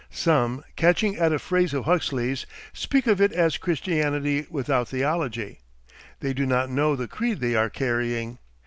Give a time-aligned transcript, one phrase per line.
[0.09, 5.59] Some, catching at a phrase of Huxley's, speak of it as Christianity without Theology.
[6.21, 8.39] They do not know the creed they are carrying.